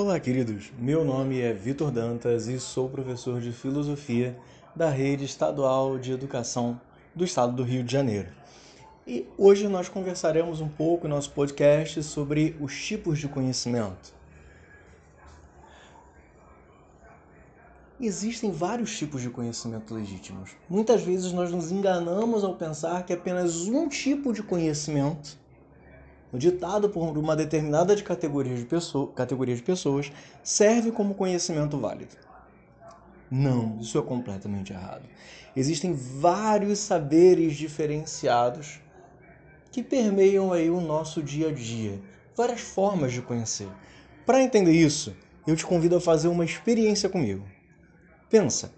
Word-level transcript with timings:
Olá, 0.00 0.20
queridos. 0.20 0.70
Meu 0.78 1.04
nome 1.04 1.40
é 1.40 1.52
Vitor 1.52 1.90
Dantas 1.90 2.46
e 2.46 2.60
sou 2.60 2.88
professor 2.88 3.40
de 3.40 3.50
filosofia 3.50 4.38
da 4.72 4.88
Rede 4.88 5.24
Estadual 5.24 5.98
de 5.98 6.12
Educação 6.12 6.80
do 7.12 7.24
Estado 7.24 7.52
do 7.52 7.64
Rio 7.64 7.82
de 7.82 7.94
Janeiro. 7.94 8.28
E 9.04 9.26
hoje 9.36 9.66
nós 9.66 9.88
conversaremos 9.88 10.60
um 10.60 10.68
pouco 10.68 11.08
em 11.08 11.10
nosso 11.10 11.32
podcast 11.32 12.00
sobre 12.04 12.56
os 12.60 12.80
tipos 12.80 13.18
de 13.18 13.26
conhecimento. 13.26 14.14
Existem 18.00 18.52
vários 18.52 18.96
tipos 18.96 19.20
de 19.20 19.30
conhecimento 19.30 19.92
legítimos. 19.92 20.52
Muitas 20.70 21.02
vezes 21.02 21.32
nós 21.32 21.50
nos 21.50 21.72
enganamos 21.72 22.44
ao 22.44 22.54
pensar 22.54 23.04
que 23.04 23.12
apenas 23.12 23.66
um 23.66 23.88
tipo 23.88 24.32
de 24.32 24.44
conhecimento 24.44 25.36
ditado 26.32 26.88
por 26.90 27.16
uma 27.16 27.34
determinada 27.34 27.96
de 27.96 28.02
categoria, 28.02 28.54
de 28.54 28.64
pessoa, 28.64 29.12
categoria 29.12 29.56
de 29.56 29.62
pessoas, 29.62 30.12
serve 30.42 30.92
como 30.92 31.14
conhecimento 31.14 31.78
válido. 31.78 32.16
Não, 33.30 33.78
isso 33.78 33.98
é 33.98 34.02
completamente 34.02 34.72
errado. 34.72 35.04
Existem 35.54 35.92
vários 35.92 36.78
saberes 36.78 37.56
diferenciados 37.56 38.80
que 39.70 39.82
permeiam 39.82 40.52
aí 40.52 40.70
o 40.70 40.80
nosso 40.80 41.22
dia 41.22 41.48
a 41.48 41.52
dia, 41.52 42.00
várias 42.36 42.60
formas 42.60 43.12
de 43.12 43.22
conhecer. 43.22 43.68
Para 44.24 44.42
entender 44.42 44.72
isso, 44.72 45.14
eu 45.46 45.56
te 45.56 45.64
convido 45.64 45.96
a 45.96 46.00
fazer 46.00 46.28
uma 46.28 46.44
experiência 46.44 47.08
comigo. 47.08 47.46
Pensa, 48.30 48.72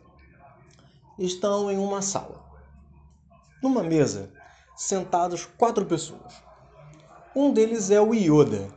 estão 1.19 1.71
em 1.71 1.77
uma 1.77 2.03
sala, 2.03 2.45
numa 3.63 3.83
mesa, 3.83 4.31
sentados 4.77 5.45
quatro 5.45 5.85
pessoas. 5.85 6.50
Um 7.35 7.53
deles 7.53 7.93
é 7.93 8.01
o 8.01 8.13
Yoda, 8.13 8.69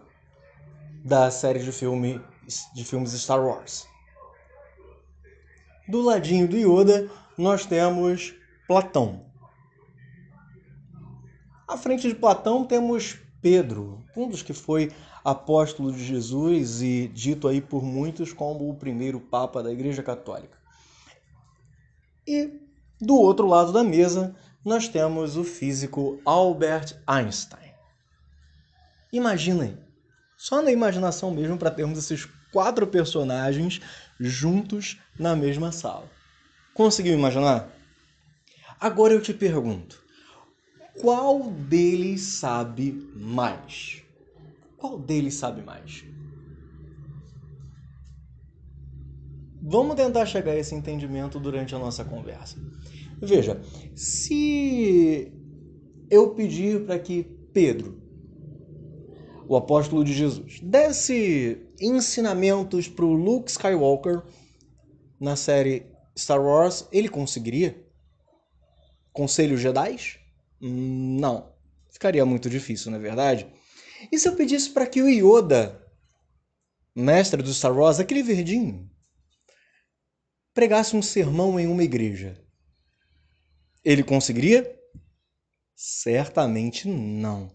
da 1.04 1.32
série 1.32 1.58
de, 1.58 1.72
filme, 1.72 2.22
de 2.76 2.86
filmes 2.86 3.12
Star 3.14 3.44
Wars. 3.44 3.88
Do 5.88 6.02
ladinho 6.02 6.48
do 6.48 6.56
Yoda, 6.56 7.10
nós 7.36 7.66
temos 7.66 8.36
Platão. 8.68 9.26
À 11.68 11.76
frente 11.78 12.08
de 12.08 12.14
Platão 12.14 12.64
temos 12.64 13.18
Pedro, 13.42 14.04
um 14.16 14.30
dos 14.30 14.44
que 14.44 14.54
foi 14.54 14.92
apóstolo 15.24 15.92
de 15.92 16.04
Jesus 16.04 16.84
e 16.84 17.08
dito 17.08 17.48
aí 17.48 17.60
por 17.60 17.84
muitos 17.84 18.32
como 18.34 18.70
o 18.70 18.76
primeiro 18.76 19.20
papa 19.20 19.64
da 19.64 19.72
Igreja 19.72 20.04
Católica. 20.04 20.60
E 22.28 22.60
do 23.02 23.16
outro 23.16 23.48
lado 23.48 23.72
da 23.72 23.84
mesa, 23.84 24.36
nós 24.64 24.88
temos 24.88 25.38
o 25.38 25.44
físico 25.44 26.22
Albert 26.24 27.02
Einstein. 27.08 27.63
Imaginem, 29.14 29.78
só 30.36 30.60
na 30.64 30.72
imaginação 30.72 31.30
mesmo 31.30 31.56
para 31.56 31.70
termos 31.70 32.00
esses 32.00 32.26
quatro 32.52 32.88
personagens 32.88 33.80
juntos 34.20 35.00
na 35.20 35.36
mesma 35.36 35.72
sala. 35.72 36.10
Conseguiu 36.74 37.14
imaginar? 37.14 37.72
Agora 38.80 39.14
eu 39.14 39.22
te 39.22 39.32
pergunto: 39.32 40.04
qual 41.00 41.52
deles 41.52 42.22
sabe 42.22 43.08
mais? 43.16 44.02
Qual 44.78 44.98
deles 44.98 45.36
sabe 45.36 45.62
mais? 45.62 46.04
Vamos 49.62 49.96
tentar 49.96 50.26
chegar 50.26 50.54
a 50.54 50.58
esse 50.58 50.74
entendimento 50.74 51.40
durante 51.40 51.76
a 51.76 51.80
nossa 51.80 52.04
conversa. 52.04 52.58
Veja, 53.22 53.62
se 53.96 55.32
eu 56.10 56.32
pedir 56.34 56.84
para 56.88 56.98
que 56.98 57.24
Pedro 57.54 58.03
o 59.48 59.56
apóstolo 59.56 60.04
de 60.04 60.14
Jesus, 60.14 60.60
desse 60.62 61.62
ensinamentos 61.80 62.88
para 62.88 63.06
o 63.06 63.14
Luke 63.14 63.50
Skywalker 63.50 64.24
na 65.20 65.36
série 65.36 65.86
Star 66.18 66.42
Wars, 66.42 66.88
ele 66.92 67.10
conseguiria? 67.10 67.84
Conselhos 69.12 69.62
Jedi? 69.62 70.20
Não. 70.60 71.54
Ficaria 71.92 72.26
muito 72.26 72.50
difícil, 72.50 72.92
não 72.92 72.98
é 72.98 73.02
verdade? 73.02 73.48
E 74.12 74.18
se 74.18 74.28
eu 74.28 74.36
pedisse 74.36 74.70
para 74.70 74.88
que 74.88 75.02
o 75.02 75.10
Yoda, 75.10 75.82
mestre 76.96 77.42
do 77.42 77.54
Star 77.54 77.76
Wars, 77.76 78.00
aquele 78.00 78.24
verdinho, 78.24 78.90
pregasse 80.54 80.96
um 80.96 81.02
sermão 81.02 81.60
em 81.60 81.68
uma 81.68 81.84
igreja? 81.84 82.42
Ele 83.84 84.04
conseguiria? 84.04 84.80
Certamente 85.76 86.88
não. 86.88 87.52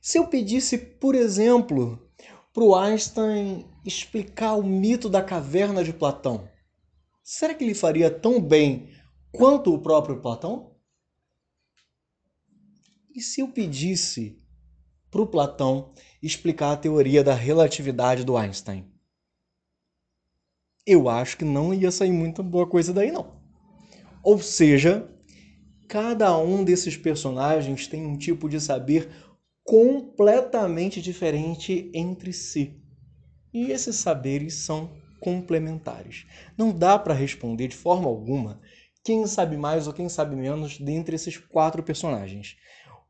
Se 0.00 0.18
eu 0.18 0.26
pedisse, 0.26 0.78
por 0.78 1.14
exemplo, 1.14 2.10
para 2.54 2.64
o 2.64 2.74
Einstein 2.74 3.66
explicar 3.84 4.54
o 4.54 4.62
mito 4.62 5.10
da 5.10 5.22
caverna 5.22 5.84
de 5.84 5.92
Platão, 5.92 6.48
será 7.22 7.54
que 7.54 7.62
ele 7.62 7.74
faria 7.74 8.10
tão 8.10 8.40
bem 8.40 8.88
quanto 9.30 9.74
o 9.74 9.78
próprio 9.78 10.20
Platão? 10.20 10.74
E 13.14 13.20
se 13.20 13.42
eu 13.42 13.48
pedisse 13.48 14.40
para 15.10 15.20
o 15.20 15.26
Platão 15.26 15.92
explicar 16.22 16.72
a 16.72 16.76
teoria 16.76 17.22
da 17.22 17.34
relatividade 17.34 18.24
do 18.24 18.38
Einstein? 18.38 18.90
Eu 20.86 21.10
acho 21.10 21.36
que 21.36 21.44
não 21.44 21.74
ia 21.74 21.90
sair 21.90 22.12
muita 22.12 22.42
boa 22.42 22.66
coisa 22.66 22.92
daí, 22.92 23.12
não. 23.12 23.38
Ou 24.22 24.38
seja, 24.38 25.10
cada 25.88 26.36
um 26.38 26.64
desses 26.64 26.96
personagens 26.96 27.86
tem 27.86 28.06
um 28.06 28.16
tipo 28.16 28.48
de 28.48 28.60
saber 28.60 29.29
completamente 29.64 31.00
diferente 31.00 31.90
entre 31.94 32.32
si. 32.32 32.80
E 33.52 33.70
esses 33.70 33.96
saberes 33.96 34.54
são 34.54 34.90
complementares. 35.20 36.26
Não 36.56 36.72
dá 36.72 36.98
para 36.98 37.14
responder 37.14 37.68
de 37.68 37.76
forma 37.76 38.08
alguma 38.08 38.60
quem 39.04 39.26
sabe 39.26 39.56
mais 39.56 39.86
ou 39.86 39.92
quem 39.92 40.08
sabe 40.08 40.36
menos 40.36 40.78
dentre 40.78 41.16
esses 41.16 41.36
quatro 41.36 41.82
personagens. 41.82 42.56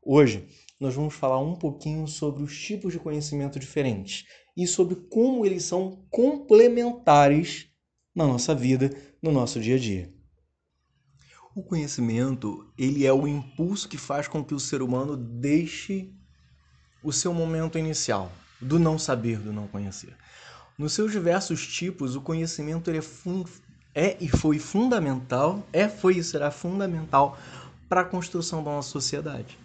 Hoje 0.01 0.47
nós 0.79 0.95
vamos 0.95 1.13
falar 1.13 1.39
um 1.39 1.55
pouquinho 1.55 2.07
sobre 2.07 2.43
os 2.43 2.59
tipos 2.59 2.93
de 2.93 2.99
conhecimento 2.99 3.59
diferentes 3.59 4.25
e 4.57 4.65
sobre 4.65 4.95
como 4.95 5.45
eles 5.45 5.63
são 5.63 6.05
complementares 6.09 7.67
na 8.15 8.25
nossa 8.25 8.53
vida, 8.55 8.89
no 9.21 9.31
nosso 9.31 9.59
dia 9.59 9.75
a 9.75 9.79
dia. 9.79 10.13
O 11.55 11.63
conhecimento, 11.63 12.71
ele 12.77 13.05
é 13.05 13.13
o 13.13 13.27
impulso 13.27 13.87
que 13.87 13.97
faz 13.97 14.27
com 14.27 14.43
que 14.43 14.53
o 14.53 14.59
ser 14.59 14.81
humano 14.81 15.15
deixe 15.17 16.13
o 17.03 17.11
seu 17.11 17.33
momento 17.33 17.77
inicial, 17.77 18.31
do 18.59 18.77
não 18.77 18.97
saber, 18.99 19.39
do 19.39 19.51
não 19.51 19.67
conhecer. 19.67 20.15
Nos 20.77 20.93
seus 20.93 21.11
diversos 21.11 21.65
tipos, 21.67 22.15
o 22.15 22.21
conhecimento 22.21 22.89
é, 22.89 22.99
é 23.93 24.17
e 24.19 24.27
foi 24.27 24.59
fundamental, 24.59 25.65
é, 25.71 25.87
foi 25.87 26.17
e 26.17 26.23
será 26.23 26.51
fundamental 26.51 27.37
para 27.89 28.01
a 28.01 28.05
construção 28.05 28.63
da 28.63 28.71
nossa 28.71 28.89
sociedade. 28.89 29.59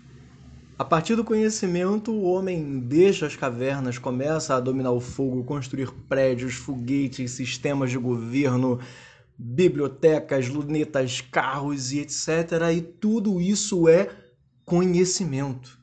A 0.78 0.84
partir 0.84 1.14
do 1.14 1.24
conhecimento, 1.24 2.12
o 2.12 2.24
homem 2.24 2.80
deixa 2.80 3.24
as 3.24 3.34
cavernas, 3.34 3.96
começa 3.96 4.54
a 4.54 4.60
dominar 4.60 4.90
o 4.90 5.00
fogo, 5.00 5.42
construir 5.42 5.90
prédios, 6.06 6.54
foguetes, 6.54 7.30
sistemas 7.30 7.90
de 7.90 7.96
governo, 7.96 8.78
bibliotecas, 9.38 10.48
lunetas, 10.48 11.22
carros 11.22 11.92
e 11.92 12.00
etc. 12.00 12.28
E 12.76 12.82
tudo 12.82 13.40
isso 13.40 13.88
é 13.88 14.10
conhecimento. 14.66 15.78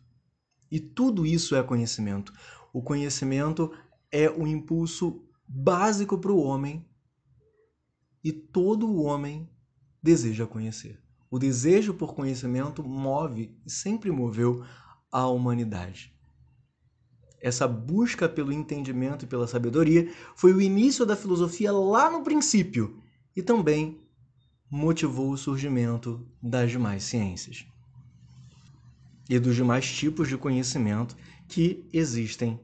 E 0.74 0.80
tudo 0.80 1.24
isso 1.24 1.56
é 1.56 1.62
conhecimento. 1.62 2.34
O 2.74 2.82
conhecimento 2.82 3.72
é 4.12 4.28
o 4.28 4.48
impulso 4.48 5.24
básico 5.48 6.18
para 6.18 6.32
o 6.32 6.42
homem 6.42 6.84
e 8.24 8.32
todo 8.32 8.90
o 8.90 9.04
homem 9.04 9.48
deseja 10.02 10.48
conhecer. 10.48 11.00
O 11.30 11.38
desejo 11.38 11.94
por 11.94 12.16
conhecimento 12.16 12.84
move 12.84 13.56
e 13.64 13.70
sempre 13.70 14.10
moveu 14.10 14.66
a 15.12 15.28
humanidade. 15.28 16.12
Essa 17.40 17.68
busca 17.68 18.28
pelo 18.28 18.52
entendimento 18.52 19.26
e 19.26 19.28
pela 19.28 19.46
sabedoria 19.46 20.12
foi 20.36 20.54
o 20.54 20.62
início 20.62 21.06
da 21.06 21.16
filosofia 21.16 21.72
lá 21.72 22.10
no 22.10 22.24
princípio 22.24 23.00
e 23.36 23.44
também 23.44 24.02
motivou 24.72 25.30
o 25.30 25.38
surgimento 25.38 26.28
das 26.42 26.72
demais 26.72 27.04
ciências 27.04 27.64
e 29.30 29.40
dos 29.40 29.56
demais 29.56 29.92
tipos 29.92 30.28
de 30.28 30.38
conhecimento 30.38 31.16
que 31.48 31.88
existem 31.94 32.60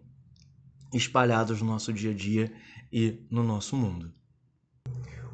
espalhados 0.93 1.61
no 1.61 1.67
nosso 1.67 1.93
dia 1.93 2.11
a 2.11 2.13
dia 2.13 2.51
e 2.91 3.25
no 3.29 3.43
nosso 3.43 3.75
mundo. 3.75 4.11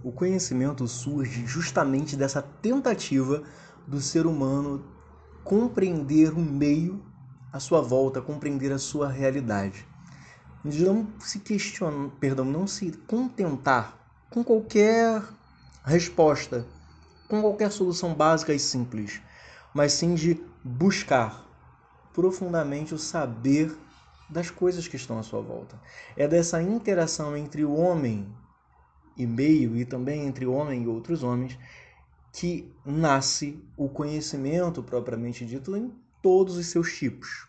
O 0.03 0.11
conhecimento 0.11 0.87
surge 0.87 1.45
justamente 1.45 2.15
dessa 2.15 2.41
tentativa 2.41 3.43
do 3.87 3.99
ser 3.99 4.25
humano 4.25 4.85
compreender 5.43 6.33
o 6.33 6.39
meio 6.39 7.03
à 7.51 7.59
sua 7.59 7.81
volta, 7.81 8.21
compreender 8.21 8.71
a 8.71 8.77
sua 8.77 9.09
realidade. 9.09 9.87
Não 10.63 11.07
se 11.19 11.39
questionar, 11.39 12.09
perdão, 12.19 12.43
não 12.43 12.67
se 12.67 12.91
contentar 13.07 13.97
com 14.29 14.43
qualquer 14.43 15.23
resposta, 15.83 16.67
com 17.27 17.41
qualquer 17.41 17.71
solução 17.71 18.13
básica 18.13 18.53
e 18.53 18.59
simples, 18.59 19.21
mas 19.73 19.93
sim 19.93 20.15
de 20.15 20.43
buscar 20.67 21.45
profundamente 22.11 22.91
o 22.91 22.97
saber 22.97 23.77
das 24.27 24.49
coisas 24.49 24.87
que 24.87 24.95
estão 24.95 25.19
à 25.19 25.23
sua 25.23 25.39
volta. 25.39 25.79
É 26.17 26.27
dessa 26.27 26.59
interação 26.59 27.37
entre 27.37 27.63
o 27.63 27.75
homem 27.75 28.27
e 29.15 29.27
meio 29.27 29.77
e 29.77 29.85
também 29.85 30.25
entre 30.25 30.47
o 30.47 30.53
homem 30.53 30.83
e 30.83 30.87
outros 30.87 31.21
homens 31.21 31.55
que 32.33 32.73
nasce 32.83 33.63
o 33.77 33.87
conhecimento 33.87 34.81
propriamente 34.81 35.45
dito 35.45 35.77
em 35.77 35.93
todos 36.19 36.57
os 36.57 36.65
seus 36.65 36.97
tipos. 36.97 37.47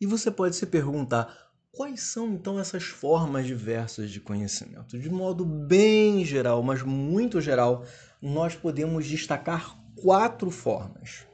E 0.00 0.06
você 0.06 0.30
pode 0.30 0.56
se 0.56 0.64
perguntar 0.66 1.52
quais 1.70 2.00
são 2.00 2.28
então 2.28 2.58
essas 2.58 2.84
formas 2.84 3.46
diversas 3.46 4.10
de 4.10 4.18
conhecimento? 4.18 4.98
De 4.98 5.10
modo 5.10 5.44
bem 5.44 6.24
geral, 6.24 6.62
mas 6.62 6.82
muito 6.82 7.38
geral, 7.38 7.84
nós 8.20 8.56
podemos 8.56 9.06
destacar 9.06 9.78
quatro 9.94 10.50
formas. 10.50 11.26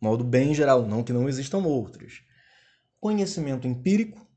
Modo 0.00 0.24
bem 0.24 0.54
geral, 0.54 0.86
não 0.86 1.04
que 1.04 1.12
não 1.12 1.28
existam 1.28 1.58
outras 1.58 2.22
conhecimento 3.00 3.66
empírico, 3.66 4.28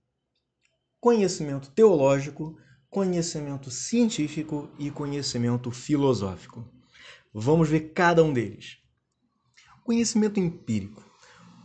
conhecimento 1.00 1.70
teológico, 1.72 2.58
conhecimento 2.90 3.70
científico 3.70 4.72
e 4.80 4.90
conhecimento 4.90 5.70
filosófico. 5.70 6.66
Vamos 7.34 7.68
ver 7.68 7.92
cada 7.94 8.24
um 8.24 8.32
deles. 8.32 8.78
Conhecimento 9.84 10.40
empírico. 10.40 11.04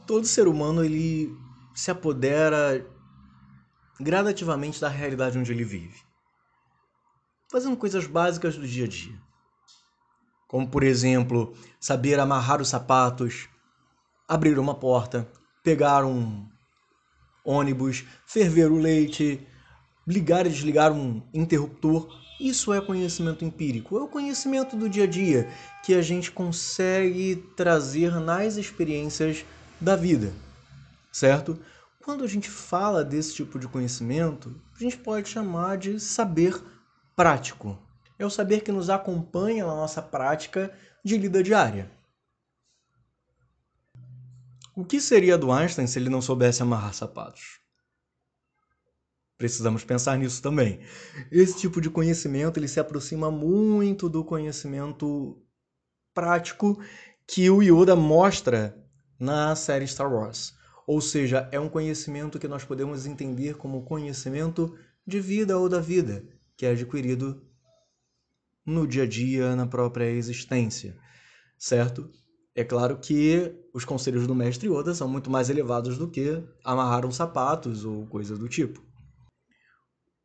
Todo 0.06 0.26
ser 0.26 0.48
humano 0.48 0.84
ele 0.84 1.32
se 1.74 1.90
apodera 1.90 2.84
gradativamente 4.00 4.80
da 4.80 4.88
realidade 4.88 5.38
onde 5.38 5.52
ele 5.52 5.64
vive, 5.64 6.02
fazendo 7.50 7.76
coisas 7.76 8.06
básicas 8.06 8.56
do 8.56 8.66
dia 8.66 8.86
a 8.86 8.88
dia. 8.88 9.20
Como, 10.48 10.68
por 10.68 10.82
exemplo, 10.82 11.54
saber 11.78 12.18
amarrar 12.18 12.60
os 12.60 12.68
sapatos, 12.68 13.48
abrir 14.28 14.58
uma 14.58 14.74
porta, 14.74 15.26
pegar 15.64 16.04
um 16.04 16.46
ônibus, 17.44 18.04
ferver 18.26 18.70
o 18.70 18.76
leite, 18.76 19.46
ligar 20.06 20.46
e 20.46 20.50
desligar 20.50 20.92
um 20.92 21.22
interruptor. 21.32 22.06
Isso 22.38 22.72
é 22.72 22.80
conhecimento 22.80 23.44
empírico, 23.44 23.98
é 23.98 24.02
o 24.02 24.08
conhecimento 24.08 24.76
do 24.76 24.88
dia 24.88 25.04
a 25.04 25.06
dia 25.08 25.48
que 25.82 25.94
a 25.94 26.02
gente 26.02 26.30
consegue 26.30 27.36
trazer 27.56 28.12
nas 28.20 28.56
experiências 28.56 29.44
da 29.80 29.96
vida, 29.96 30.32
certo? 31.10 31.58
Quando 32.04 32.22
a 32.22 32.28
gente 32.28 32.48
fala 32.48 33.02
desse 33.02 33.34
tipo 33.34 33.58
de 33.58 33.66
conhecimento, 33.66 34.54
a 34.76 34.82
gente 34.82 34.96
pode 34.96 35.28
chamar 35.28 35.76
de 35.78 35.98
saber 35.98 36.62
prático. 37.16 37.78
É 38.18 38.24
o 38.24 38.30
saber 38.30 38.62
que 38.62 38.72
nos 38.72 38.88
acompanha 38.88 39.66
na 39.66 39.74
nossa 39.74 40.00
prática 40.00 40.72
de 41.04 41.18
vida 41.18 41.42
diária. 41.42 41.90
O 44.78 44.84
que 44.84 45.00
seria 45.00 45.36
do 45.36 45.50
Einstein 45.50 45.88
se 45.88 45.98
ele 45.98 46.08
não 46.08 46.22
soubesse 46.22 46.62
amarrar 46.62 46.94
sapatos? 46.94 47.58
Precisamos 49.36 49.82
pensar 49.82 50.16
nisso 50.16 50.40
também. 50.40 50.78
Esse 51.32 51.58
tipo 51.58 51.80
de 51.80 51.90
conhecimento 51.90 52.60
ele 52.60 52.68
se 52.68 52.78
aproxima 52.78 53.28
muito 53.28 54.08
do 54.08 54.24
conhecimento 54.24 55.44
prático 56.14 56.80
que 57.26 57.50
o 57.50 57.60
Yoda 57.60 57.96
mostra 57.96 58.80
na 59.18 59.56
série 59.56 59.88
Star 59.88 60.14
Wars. 60.14 60.54
Ou 60.86 61.00
seja, 61.00 61.48
é 61.50 61.58
um 61.58 61.68
conhecimento 61.68 62.38
que 62.38 62.46
nós 62.46 62.62
podemos 62.62 63.04
entender 63.04 63.56
como 63.56 63.84
conhecimento 63.84 64.78
de 65.04 65.18
vida 65.18 65.58
ou 65.58 65.68
da 65.68 65.80
vida, 65.80 66.24
que 66.56 66.64
é 66.64 66.70
adquirido 66.70 67.44
no 68.64 68.86
dia 68.86 69.02
a 69.02 69.08
dia, 69.08 69.56
na 69.56 69.66
própria 69.66 70.08
existência, 70.08 70.96
certo? 71.58 72.08
É 72.58 72.64
claro 72.64 72.98
que 72.98 73.54
os 73.72 73.84
conselhos 73.84 74.26
do 74.26 74.34
mestre 74.34 74.68
Yoda 74.68 74.92
são 74.92 75.06
muito 75.06 75.30
mais 75.30 75.48
elevados 75.48 75.96
do 75.96 76.10
que 76.10 76.42
amarrar 76.64 77.06
uns 77.06 77.14
sapatos 77.14 77.84
ou 77.84 78.04
coisa 78.08 78.36
do 78.36 78.48
tipo. 78.48 78.84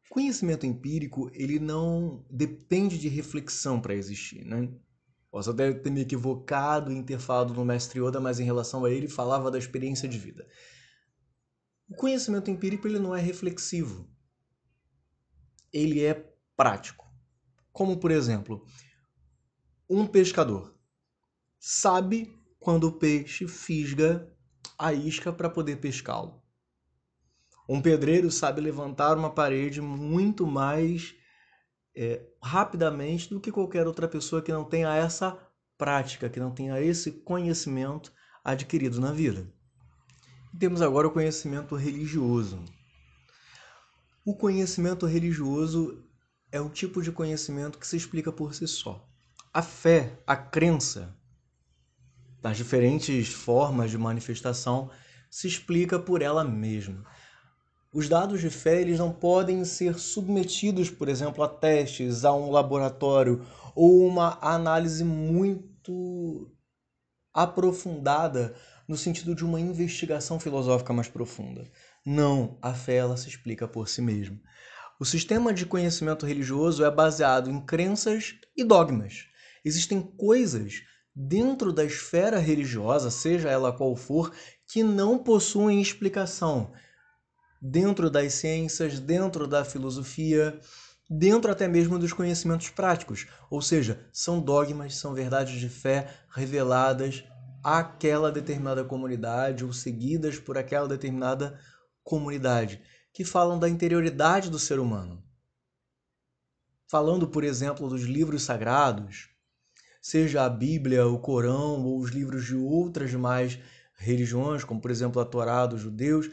Conhecimento 0.10 0.66
empírico, 0.66 1.30
ele 1.32 1.60
não 1.60 2.26
depende 2.32 2.98
de 2.98 3.08
reflexão 3.08 3.80
para 3.80 3.94
existir, 3.94 4.44
né? 4.44 4.68
Posso 5.30 5.52
até 5.52 5.72
ter 5.74 5.92
me 5.92 6.02
equivocado 6.02 7.04
ter 7.04 7.20
falado 7.20 7.54
no 7.54 7.64
mestre 7.64 8.00
Yoda, 8.00 8.20
mas 8.20 8.40
em 8.40 8.46
relação 8.46 8.84
a 8.84 8.90
ele 8.90 9.08
falava 9.08 9.52
da 9.52 9.60
experiência 9.60 10.10
de 10.10 10.18
vida. 10.18 10.44
O 11.88 11.94
conhecimento 11.94 12.50
empírico 12.50 12.88
ele 12.88 12.98
não 12.98 13.16
é 13.16 13.22
reflexivo. 13.22 14.10
Ele 15.72 16.04
é 16.04 16.34
prático. 16.58 17.06
Como, 17.72 17.98
por 17.98 18.10
exemplo, 18.10 18.66
um 19.88 20.08
pescador 20.08 20.73
sabe 21.66 22.38
quando 22.60 22.90
o 22.90 22.92
peixe 22.92 23.48
fisga 23.48 24.30
a 24.78 24.92
isca 24.92 25.32
para 25.32 25.50
poder 25.50 25.78
pescá-lo. 25.78 26.44
Um 27.70 27.82
pedreiro 27.82 28.30
sabe 28.30 28.60
levantar 28.60 29.18
uma 29.18 29.30
parede 29.30 29.80
muito 29.80 30.46
mais 30.46 31.16
é, 31.96 32.22
rapidamente 32.42 33.30
do 33.30 33.40
que 33.40 33.50
qualquer 33.50 33.88
outra 33.88 34.10
pessoa 34.10 34.42
que 34.42 34.52
não 34.52 34.66
tenha 34.66 34.94
essa 34.94 35.40
prática, 35.78 36.30
que 36.30 36.38
não 36.38 36.52
tenha 36.52 36.82
esse 36.82 37.14
conhecimento 37.14 38.12
adquirido 38.44 39.00
na 39.00 39.14
vida. 39.14 39.50
E 40.54 40.58
temos 40.58 40.82
agora 40.82 41.08
o 41.08 41.12
conhecimento 41.12 41.78
religioso. 41.78 42.62
O 44.26 44.36
conhecimento 44.36 45.06
religioso 45.06 46.04
é 46.52 46.60
o 46.60 46.68
tipo 46.68 47.02
de 47.02 47.14
conhecimento 47.14 47.80
que 47.80 47.88
se 47.88 47.96
explica 47.96 48.34
por 48.34 48.54
si 48.54 48.68
só. 48.68 49.08
A 49.54 49.62
fé, 49.62 50.22
a 50.28 50.36
crença, 50.36 51.18
nas 52.44 52.58
diferentes 52.58 53.30
formas 53.30 53.90
de 53.90 53.98
manifestação, 53.98 54.92
se 55.30 55.48
explica 55.48 55.98
por 55.98 56.22
ela 56.22 56.44
mesma. 56.44 57.06
Os 57.94 58.10
dados 58.10 58.42
de 58.42 58.50
fé 58.50 58.82
eles 58.82 59.00
não 59.00 59.12
podem 59.12 59.64
ser 59.64 59.98
submetidos, 59.98 60.90
por 60.90 61.08
exemplo, 61.08 61.44
a 61.44 61.48
testes, 61.48 62.26
a 62.26 62.34
um 62.34 62.52
laboratório 62.52 63.46
ou 63.74 64.06
uma 64.06 64.38
análise 64.42 65.04
muito 65.04 66.52
aprofundada 67.34 68.56
no 68.88 68.98
sentido 68.98 69.34
de 69.34 69.46
uma 69.46 69.60
investigação 69.60 70.40
filosófica 70.40 70.92
mais 70.92 71.08
profunda. 71.08 71.64
Não, 72.06 72.58
a 72.62 72.74
fé 72.74 72.96
ela 72.96 73.16
se 73.16 73.30
explica 73.30 73.68
por 73.68 73.88
si 73.88 74.02
mesma. 74.02 74.40
O 75.00 75.06
sistema 75.06 75.54
de 75.54 75.66
conhecimento 75.66 76.26
religioso 76.26 76.84
é 76.84 76.92
baseado 76.92 77.50
em 77.50 77.60
crenças 77.60 78.36
e 78.56 78.64
dogmas. 78.64 79.28
Existem 79.64 80.02
coisas 80.02 80.84
dentro 81.16 81.72
da 81.72 81.84
esfera 81.84 82.40
religiosa, 82.40 83.12
seja 83.12 83.50
ela 83.50 83.72
qual 83.72 83.96
for, 83.96 84.32
que 84.68 84.84
não 84.84 85.18
possuem 85.18 85.82
explicação. 85.82 86.72
Dentro 87.62 88.10
das 88.10 88.34
ciências, 88.34 89.00
dentro 89.00 89.48
da 89.48 89.64
filosofia, 89.64 90.60
dentro 91.10 91.52
até 91.52 91.68
mesmo 91.68 92.00
dos 92.00 92.14
conhecimentos 92.14 92.70
práticos. 92.70 93.28
Ou 93.50 93.62
seja, 93.62 94.06
são 94.12 94.40
dogmas, 94.40 94.96
são 94.96 95.14
verdades 95.14 95.60
de 95.60 95.70
fé 95.70 96.08
reveladas 96.30 97.24
àquela 97.64 98.32
determinada 98.32 98.84
comunidade 98.84 99.64
ou 99.64 99.72
seguidas 99.72 100.38
por 100.40 100.58
aquela 100.58 100.88
determinada 100.88 101.60
comunidade, 102.04 102.82
que 103.14 103.24
falam 103.24 103.58
da 103.58 103.70
interioridade 103.70 104.50
do 104.50 104.60
ser 104.60 104.80
humano. 104.80 105.24
Falando, 106.90 107.28
por 107.28 107.44
exemplo, 107.44 107.88
dos 107.88 108.04
livros 108.04 108.44
sagrados, 108.44 109.33
seja 110.04 110.44
a 110.44 110.50
Bíblia, 110.50 111.08
o 111.08 111.18
Corão 111.18 111.82
ou 111.82 111.98
os 111.98 112.12
livros 112.12 112.46
de 112.46 112.58
outras 112.58 113.10
demais 113.10 113.58
religiões, 113.96 114.66
como 114.66 114.82
por 114.82 114.92
exemplo 114.92 115.22
a 115.22 115.26
Torá 115.26 115.66
dos 115.66 115.80
judeus, 115.80 116.30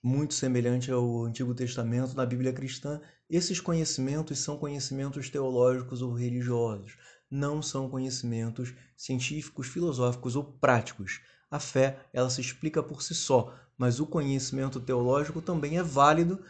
muito 0.00 0.32
semelhante 0.32 0.88
ao 0.88 1.24
Antigo 1.24 1.52
Testamento 1.56 2.14
na 2.14 2.24
Bíblia 2.24 2.52
cristã, 2.52 3.00
esses 3.28 3.60
conhecimentos 3.60 4.38
são 4.38 4.56
conhecimentos 4.56 5.28
teológicos 5.28 6.02
ou 6.02 6.12
religiosos, 6.12 6.96
não 7.28 7.60
são 7.60 7.90
conhecimentos 7.90 8.72
científicos, 8.96 9.66
filosóficos 9.66 10.36
ou 10.36 10.44
práticos. 10.44 11.20
A 11.50 11.58
fé, 11.58 11.98
ela 12.12 12.30
se 12.30 12.40
explica 12.40 12.80
por 12.80 13.02
si 13.02 13.12
só, 13.12 13.52
mas 13.76 13.98
o 13.98 14.06
conhecimento 14.06 14.78
teológico 14.78 15.42
também 15.42 15.78
é 15.78 15.82
válido 15.82 16.40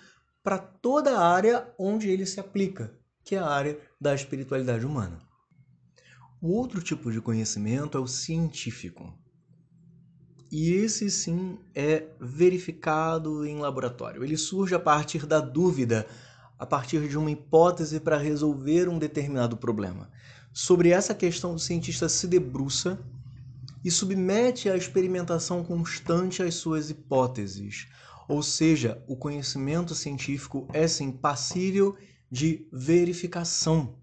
para 0.43 0.59
toda 0.59 1.19
a 1.19 1.27
área 1.27 1.73
onde 1.79 2.11
ele 2.11 2.27
se 2.27 2.39
aplica, 2.39 2.93
que 3.25 3.35
é 3.35 3.39
a 3.39 3.49
área 3.49 3.81
da 3.99 4.15
espiritualidade 4.15 4.85
humana. 4.85 5.27
O 6.41 6.53
outro 6.53 6.81
tipo 6.81 7.11
de 7.11 7.21
conhecimento 7.21 7.99
é 7.99 8.01
o 8.01 8.07
científico. 8.07 9.13
E 10.53 10.71
esse 10.71 11.11
sim 11.11 11.59
é 11.75 12.07
verificado 12.21 13.45
em 13.45 13.59
laboratório. 13.59 14.23
Ele 14.23 14.37
surge 14.37 14.73
a 14.73 14.79
partir 14.79 15.27
da 15.27 15.41
dúvida, 15.41 16.07
a 16.57 16.65
partir 16.65 17.09
de 17.09 17.19
uma 17.19 17.29
hipótese 17.29 17.99
para 17.99 18.17
resolver 18.17 18.89
um 18.89 19.01
determinado 19.01 19.57
problema. 19.57 20.13
Sobre 20.53 20.91
essa 20.91 21.13
questão, 21.13 21.55
o 21.55 21.59
cientista 21.59 22.09
se 22.09 22.29
debruça 22.29 23.05
e 23.85 23.91
submete 23.91 24.71
à 24.71 24.77
experimentação 24.77 25.65
constante 25.65 26.41
as 26.41 26.55
suas 26.55 26.89
hipóteses. 26.89 27.89
Ou 28.29 28.45
seja, 28.45 29.03
o 29.09 29.17
conhecimento 29.17 29.93
científico 29.93 30.69
é 30.73 30.87
sim 30.87 31.11
passível 31.11 31.97
de 32.31 32.69
verificação 32.73 33.99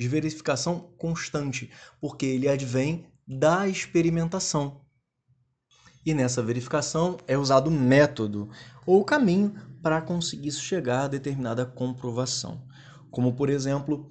de 0.00 0.08
verificação 0.08 0.94
constante, 0.96 1.70
porque 2.00 2.24
ele 2.24 2.48
advém 2.48 3.04
da 3.28 3.68
experimentação. 3.68 4.80
E 6.06 6.14
nessa 6.14 6.42
verificação 6.42 7.18
é 7.28 7.36
usado 7.36 7.70
método 7.70 8.48
ou 8.86 9.04
caminho 9.04 9.54
para 9.82 10.00
conseguir 10.00 10.52
chegar 10.52 11.02
a 11.02 11.08
determinada 11.08 11.66
comprovação. 11.66 12.62
Como, 13.10 13.34
por 13.34 13.50
exemplo, 13.50 14.10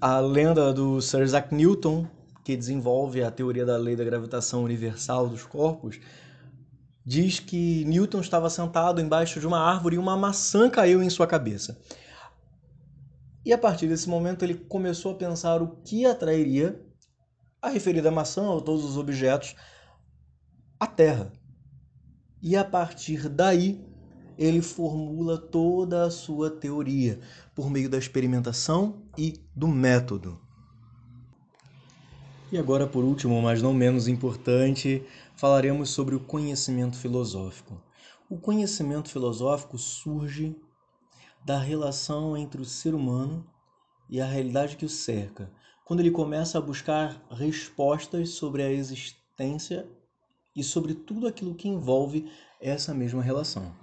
a 0.00 0.18
lenda 0.18 0.72
do 0.72 1.00
Sir 1.00 1.22
Isaac 1.22 1.54
Newton, 1.54 2.08
que 2.44 2.56
desenvolve 2.56 3.22
a 3.22 3.30
teoria 3.30 3.64
da 3.64 3.76
lei 3.76 3.94
da 3.94 4.02
gravitação 4.02 4.64
universal 4.64 5.28
dos 5.28 5.44
corpos, 5.44 6.00
diz 7.06 7.38
que 7.38 7.84
Newton 7.84 8.20
estava 8.20 8.50
sentado 8.50 9.00
embaixo 9.00 9.38
de 9.38 9.46
uma 9.46 9.60
árvore 9.60 9.94
e 9.94 9.98
uma 10.00 10.16
maçã 10.16 10.68
caiu 10.68 11.00
em 11.00 11.08
sua 11.08 11.28
cabeça. 11.28 11.78
E 13.44 13.52
a 13.52 13.58
partir 13.58 13.88
desse 13.88 14.08
momento 14.08 14.44
ele 14.44 14.54
começou 14.54 15.12
a 15.12 15.16
pensar 15.16 15.62
o 15.62 15.76
que 15.82 16.04
atrairia 16.04 16.80
a 17.62 17.68
referida 17.68 18.10
maçã 18.10 18.42
ou 18.42 18.60
todos 18.60 18.84
os 18.84 18.96
objetos 18.96 19.54
à 20.78 20.86
Terra. 20.86 21.32
E 22.42 22.56
a 22.56 22.64
partir 22.64 23.28
daí 23.28 23.84
ele 24.38 24.62
formula 24.62 25.36
toda 25.36 26.04
a 26.04 26.10
sua 26.10 26.50
teoria 26.50 27.20
por 27.54 27.70
meio 27.70 27.90
da 27.90 27.98
experimentação 27.98 29.02
e 29.16 29.34
do 29.54 29.68
método. 29.68 30.40
E 32.50 32.58
agora, 32.58 32.86
por 32.86 33.04
último, 33.04 33.40
mas 33.40 33.62
não 33.62 33.72
menos 33.72 34.08
importante, 34.08 35.04
falaremos 35.36 35.90
sobre 35.90 36.14
o 36.14 36.20
conhecimento 36.20 36.96
filosófico. 36.96 37.80
O 38.28 38.38
conhecimento 38.38 39.08
filosófico 39.08 39.78
surge 39.78 40.56
da 41.44 41.58
relação 41.58 42.36
entre 42.36 42.60
o 42.60 42.64
ser 42.64 42.94
humano 42.94 43.46
e 44.08 44.20
a 44.20 44.26
realidade 44.26 44.76
que 44.76 44.84
o 44.84 44.88
cerca, 44.88 45.50
quando 45.84 46.00
ele 46.00 46.10
começa 46.10 46.58
a 46.58 46.60
buscar 46.60 47.24
respostas 47.30 48.30
sobre 48.30 48.62
a 48.62 48.70
existência 48.70 49.88
e 50.54 50.62
sobre 50.62 50.94
tudo 50.94 51.26
aquilo 51.26 51.54
que 51.54 51.68
envolve 51.68 52.30
essa 52.60 52.92
mesma 52.92 53.22
relação. 53.22 53.74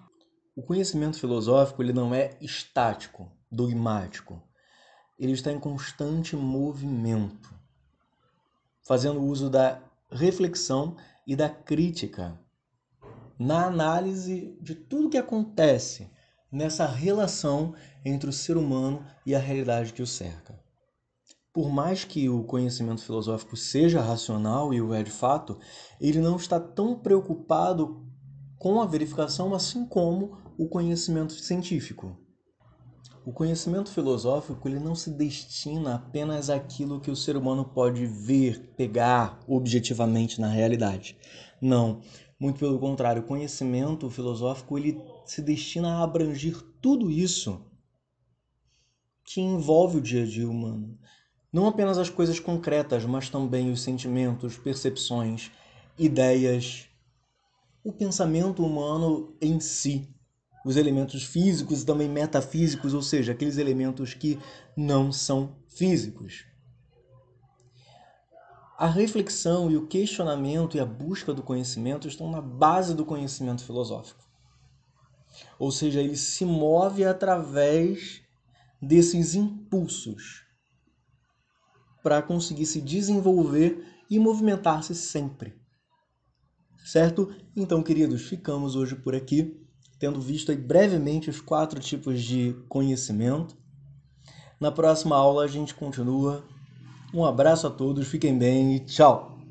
O 0.56 0.62
conhecimento 0.62 1.20
filosófico 1.20 1.82
ele 1.82 1.94
não 1.94 2.14
é 2.14 2.38
estático, 2.42 3.32
dogmático. 3.52 4.42
Ele 5.20 5.32
está 5.32 5.52
em 5.52 5.60
constante 5.60 6.36
movimento, 6.36 7.54
fazendo 8.86 9.22
uso 9.22 9.50
da 9.50 9.82
reflexão 10.12 10.96
e 11.26 11.36
da 11.36 11.50
crítica 11.50 12.40
na 13.40 13.66
análise 13.66 14.58
de 14.62 14.74
tudo 14.74 15.10
que 15.10 15.18
acontece 15.18 16.10
nessa 16.51 16.86
relação 16.86 17.74
entre 18.04 18.30
o 18.30 18.34
ser 18.34 18.58
humano 18.58 19.04
e 19.25 19.36
a 19.36 19.39
realidade 19.39 19.94
que 19.94 20.01
o 20.01 20.08
cerca. 20.08 20.58
Por 21.54 21.72
mais 21.72 22.04
que 22.04 22.30
o 22.30 22.44
conhecimento 22.44 23.01
filosófico 23.01 23.58
seja 23.58 24.00
racional 24.00 24.74
e 24.74 24.82
o 24.82 24.94
é 24.94 25.01
de 25.01 25.12
fato, 25.12 25.58
ele 26.00 26.20
não 26.20 26.36
está 26.36 26.60
tão 26.60 27.00
preocupado 27.00 28.06
com 28.60 28.82
a 28.82 28.86
verificação 28.86 29.54
assim 29.54 29.86
como 29.86 30.38
o 30.58 30.68
conhecimento 30.68 31.34
científico. 31.34 32.16
O 33.25 33.34
conhecimento 33.34 33.92
filosófico 33.92 34.70
ele 34.70 34.80
não 34.80 34.96
se 34.96 35.12
destina 35.12 35.96
apenas 35.96 36.50
àquilo 36.50 37.01
que 37.01 37.12
o 37.12 37.16
ser 37.16 37.36
humano 37.36 37.66
pode 37.66 38.06
ver, 38.06 38.74
pegar 38.77 39.39
objetivamente 39.48 40.39
na 40.39 40.48
realidade. 40.48 41.18
Não, 41.62 42.00
muito 42.39 42.60
pelo 42.60 42.79
contrário, 42.79 43.22
o 43.22 43.25
conhecimento 43.25 44.10
filosófico 44.10 44.77
ele 44.77 45.01
se 45.25 45.41
destina 45.41 45.96
a 45.96 46.03
abranger 46.03 46.62
tudo 46.82 47.10
isso 47.10 47.65
que 49.24 49.41
envolve 49.41 49.98
o 49.98 50.01
dia 50.01 50.24
a 50.24 50.25
dia 50.25 50.50
humano. 50.50 50.98
Não 51.51 51.67
apenas 51.67 51.98
as 51.98 52.10
coisas 52.10 52.39
concretas, 52.39 53.03
mas 53.06 53.29
também 53.29 53.72
os 53.72 53.82
sentimentos, 53.82 54.58
percepções, 54.58 55.51
ideias, 55.98 56.88
o 57.84 57.91
pensamento 57.91 58.63
humano 58.63 59.36
em 59.41 59.60
si, 59.60 60.08
os 60.65 60.75
elementos 60.75 61.24
físicos 61.24 61.82
e 61.82 61.86
também 61.86 62.08
metafísicos, 62.08 62.94
ou 62.94 63.01
seja, 63.01 63.32
aqueles 63.32 63.58
elementos 63.58 64.13
que 64.13 64.38
não 64.75 65.12
são 65.12 65.56
físicos. 65.67 66.46
A 68.78 68.86
reflexão 68.86 69.72
e 69.72 69.76
o 69.76 69.88
questionamento 69.88 70.78
e 70.78 70.80
a 70.80 70.86
busca 70.86 71.34
do 71.34 71.42
conhecimento 71.42 72.08
estão 72.08 72.30
na 72.30 72.40
base 72.40 72.94
do 72.94 73.04
conhecimento 73.04 73.64
filosófico. 73.64 74.24
Ou 75.58 75.72
seja, 75.72 76.00
ele 76.00 76.16
se 76.16 76.46
move 76.46 77.04
através 77.04 78.22
desses 78.80 79.34
impulsos 79.34 80.44
para 82.04 82.22
conseguir 82.22 82.68
se 82.68 82.80
desenvolver 82.80 83.84
e 84.08 84.20
movimentar-se 84.20 84.94
sempre. 84.94 85.60
Certo? 86.86 87.36
Então, 87.56 87.82
queridos, 87.82 88.28
ficamos 88.28 88.76
hoje 88.76 88.96
por 88.96 89.16
aqui, 89.16 89.60
tendo 89.98 90.22
visto 90.22 90.52
aí 90.52 90.58
brevemente 90.58 91.32
os 91.32 91.42
quatro 91.42 91.80
tipos 91.80 92.22
de 92.22 92.54
conhecimento. 92.70 93.58
Na 94.60 94.72
próxima 94.72 95.16
aula 95.16 95.46
a 95.46 95.48
gente 95.48 95.74
continua. 95.74 96.48
Um 97.14 97.26
abraço 97.26 97.68
a 97.68 97.70
todos, 97.70 98.08
fiquem 98.08 98.38
bem 98.38 98.76
e 98.76 98.80
tchau! 98.82 99.37